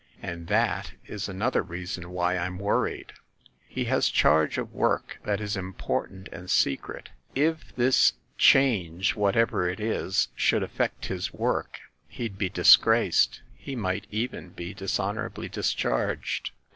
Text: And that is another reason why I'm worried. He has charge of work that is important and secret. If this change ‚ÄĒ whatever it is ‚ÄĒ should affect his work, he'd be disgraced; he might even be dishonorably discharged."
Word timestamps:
And 0.23 0.47
that 0.47 0.93
is 1.05 1.29
another 1.29 1.61
reason 1.61 2.09
why 2.09 2.35
I'm 2.35 2.57
worried. 2.57 3.13
He 3.67 3.83
has 3.85 4.09
charge 4.09 4.57
of 4.57 4.73
work 4.73 5.19
that 5.25 5.39
is 5.39 5.55
important 5.55 6.27
and 6.31 6.49
secret. 6.49 7.09
If 7.35 7.75
this 7.75 8.13
change 8.35 9.13
‚ÄĒ 9.13 9.15
whatever 9.17 9.69
it 9.69 9.79
is 9.79 10.29
‚ÄĒ 10.33 10.37
should 10.39 10.63
affect 10.63 11.05
his 11.05 11.31
work, 11.31 11.81
he'd 12.07 12.39
be 12.39 12.49
disgraced; 12.49 13.41
he 13.53 13.75
might 13.75 14.07
even 14.09 14.49
be 14.49 14.73
dishonorably 14.73 15.47
discharged." 15.49 16.49